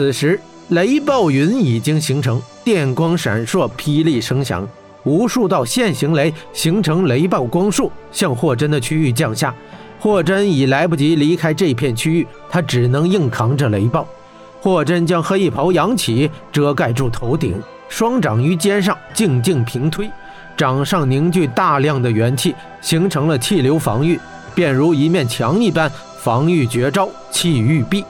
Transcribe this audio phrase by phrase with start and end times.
[0.00, 4.66] 此时雷暴云已经形成，电光闪烁，霹雳声响，
[5.04, 9.54] 无数道线形雷形成雷暴光束，向霍真的区域降下。
[9.98, 14.08] 霍真已来不及离开这片区域，他只能硬扛着雷暴。
[14.62, 20.10] 霍真将黑袍扬起，遮盖住头顶，双掌于肩上静静平推，
[20.56, 24.18] 掌上凝聚大量的元气，形成了气流防御，
[24.54, 25.92] 便如一面墙一般
[26.22, 28.02] 防御绝招气御壁。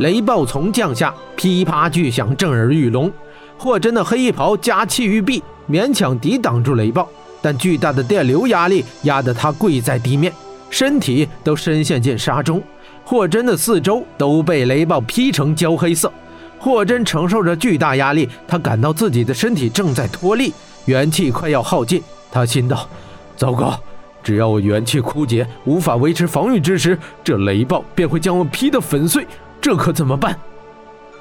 [0.00, 3.12] 雷暴从降下，噼啪巨响，震耳欲聋。
[3.58, 7.06] 霍真的黑袍加气玉壁，勉强抵挡住雷暴，
[7.42, 10.32] 但巨大的电流压力压得他跪在地面，
[10.70, 12.62] 身体都深陷进沙中。
[13.04, 16.10] 霍真的四周都被雷暴劈成焦黑色。
[16.58, 20.54] 霍真承受着巨大压力，他感到自己的身体正在脱力，
[20.86, 22.02] 元气快要耗尽。
[22.32, 22.88] 他心道：
[23.36, 23.78] 糟糕，
[24.22, 29.26] 只要我元气枯竭，无法维持防御之时，这雷暴便会将我劈得粉碎。
[29.60, 30.36] 这可怎么办？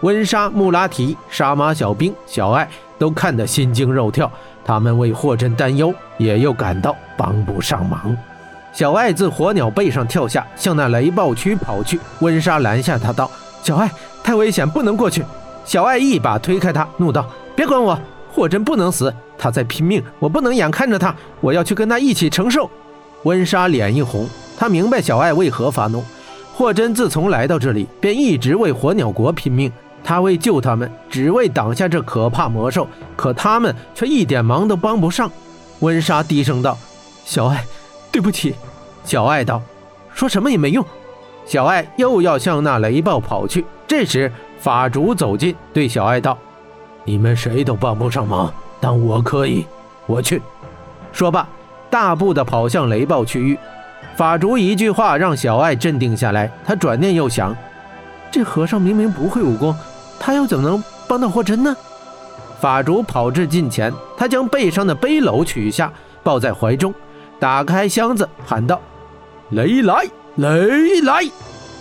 [0.00, 4.30] 温莎、穆拉提、杀马小兵、小艾都看得心惊肉跳，
[4.64, 8.14] 他们为霍真担忧，也又感到帮不上忙。
[8.72, 11.98] 小艾自火鸟背上跳下，向那雷暴区跑去。
[12.18, 13.30] 温莎拦下他，道
[13.62, 13.90] ：“小艾，
[14.22, 15.24] 太危险，不能过去。”
[15.64, 17.98] 小艾一把推开他，怒道：“别管我，
[18.30, 22.68] 霍真不能死，他在拼命，我不能眼看着他，我要去跟他一起承受。”
[23.22, 26.04] 温莎脸一红，他明白小艾为何发怒。
[26.56, 29.70] 霍真自从来到这里，便一直为火鸟国拼命。
[30.04, 35.28] 他为救他们，只为挡下这可怕魔兽，可他们却一点忙都帮不上。
[35.80, 36.78] 温莎低声道
[37.26, 37.64] ：“小爱，
[38.12, 38.54] 对不起。”
[39.02, 39.60] 小爱道
[40.14, 40.84] ：“说什么也没用。”
[41.44, 43.64] 小爱又要向那雷暴跑去。
[43.88, 46.38] 这时，法主走近，对小爱道
[47.04, 49.66] ：“你们谁都帮不上忙，但我可以，
[50.06, 50.40] 我去。”
[51.12, 51.48] 说罢，
[51.90, 53.58] 大步地跑向雷暴区域。
[54.16, 56.50] 法竹一句话让小爱镇定下来。
[56.64, 57.56] 他转念又想，
[58.30, 59.76] 这和尚明明不会武功，
[60.18, 61.76] 他又怎么能帮到霍真呢？
[62.60, 66.94] 法竹跑至近前，他将背上的背篓取下，抱在怀中，
[67.38, 68.80] 打开箱子，喊道
[69.50, 70.06] ：“雷来，
[70.36, 71.22] 雷来！”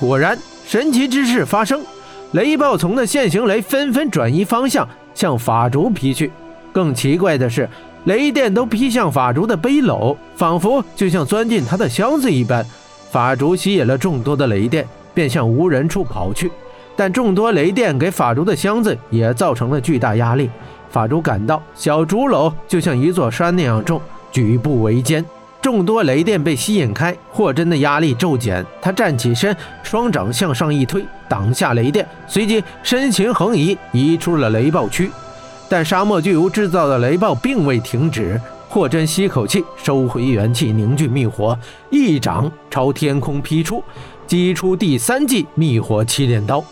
[0.00, 1.84] 果然，神奇之事发生，
[2.32, 6.32] 雷暴丛的现行雷纷纷转移方向，向法竹劈去。
[6.72, 7.68] 更奇怪的是。
[8.04, 12.64] 雷电都劈向法竹的背篓，仿佛就像钻进他的箱子一般。
[13.10, 16.50] 法竹吸引了众多的雷电，便向无人处跑去。
[16.96, 20.50] 但众多雷电给法竹的箱子也造成了巨大压力。
[20.90, 24.00] 法竹感到小竹篓就像一座山那样重，
[24.32, 25.24] 举步维艰。
[25.60, 28.66] 众多雷电被吸引开，霍真的压力骤减。
[28.80, 35.08] 他站起身，双掌向上一推，挡下雷电，随即身形横移，移出了雷暴区。
[35.72, 38.38] 但沙漠巨无制造的雷暴并未停止，
[38.68, 43.82] 霍真吸口气，收回元气，凝聚密火，一掌朝天空劈出，
[44.26, 46.62] 击出第三记密火气炼刀。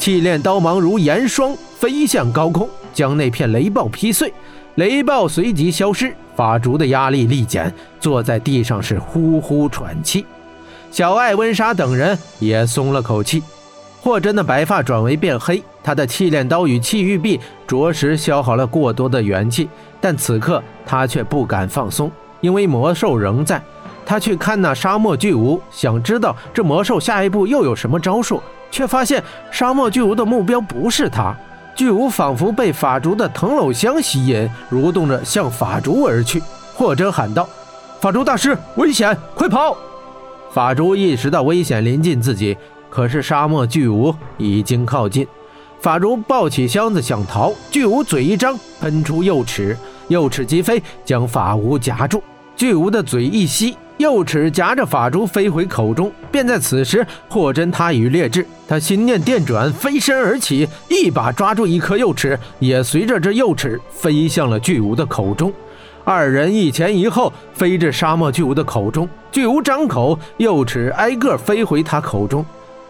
[0.00, 4.34] 气炼刀芒如岩霜，飞向高空，将那片雷暴劈碎。
[4.74, 10.26] 雷暴随即消失，法竹的压力力减，坐在地上是呼呼喘气。
[10.90, 13.40] 小艾、温莎等人也松了口气。
[14.00, 19.68] 霍真的白发转为变黑，他的气炼刀与气玉臂着实消耗了过多的元气，
[20.00, 22.10] 但此刻他却不敢放松，
[22.40, 23.60] 因为魔兽仍在。
[24.06, 31.36] 他去看那沙漠巨无，想知道这魔兽下一步又有什么招数，却发现沙漠巨无的目标不是他。
[31.74, 36.42] 巨无仿佛被法竹的藤篓香吸引，蠕动着向法竹而去。
[36.74, 37.46] 霍真喊道
[38.00, 39.76] ：“法竹大师，危险，快跑！”
[40.50, 42.56] 法竹意识到危险临近自己。
[42.90, 45.26] 可是沙漠巨无已经靠近，
[45.80, 49.76] 法如抱起箱子想逃，巨无嘴一张，喷出右齿，
[50.08, 52.22] 右齿击飞，将法无夹住。
[52.56, 56.10] 巨无的嘴一吸，右齿夹着法珠飞回口中。
[56.32, 65.52] 便在此时，霍真他已劣质，他心念电转，飞身而起，一把抓住一颗右齿，也随着这右齿飞向了巨无的口中。
[66.04, 72.44] 二人一前一后飞至沙漠巨无的口中，巨无张口，右齿挨个飞回他口中。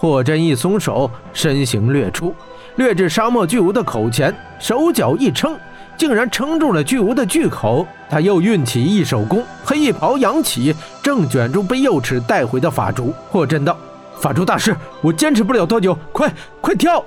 [0.00, 2.34] 霍真一松手，身形掠出，
[2.76, 5.54] 掠至沙漠巨无的口前，手脚一撑，
[5.94, 7.86] 竟然撑住了巨无的巨口。
[8.08, 13.12] 他又运起一手功，黑衣袍扬起，正卷住被右齿带回的法竹。
[13.28, 13.76] 霍真道
[14.18, 16.32] ：“法竹大师，我坚持不了多久，快
[16.62, 17.04] 快跳！”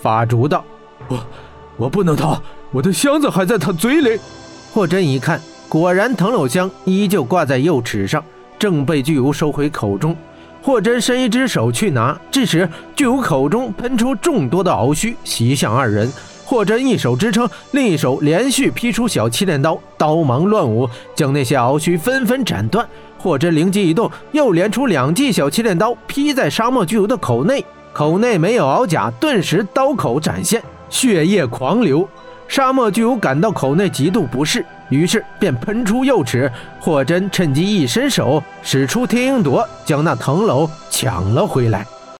[0.00, 0.64] 法竹道
[1.10, 1.18] ：“我
[1.76, 4.16] 我不能逃，我的箱子还在他嘴里。”
[4.72, 8.22] 霍真一看，果然藤篓香依旧挂在右齿上，
[8.60, 10.16] 正被巨无收回口中。
[10.62, 16.12] 霍真伸一只手去拿，这时巨无口中喷出众多的鳌须，袭向二人。
[16.44, 22.86] 霍真一手支撑，另一手连续劈出小七连刀，刀芒乱舞，将那些鳌须纷纷斩断。
[23.18, 27.64] 霍真灵机一动，又连出两记小七连刀，劈在沙漠巨无的口内。
[27.92, 32.08] 口内没有鳌甲，顿时刀口展现，血液狂流。
[32.46, 36.50] 沙漠巨无感到口内极度不适，于是便喷出右齿。
[36.80, 41.86] 霍真趁机一伸手，使出天鹰夺，将那藤楼抢了回来。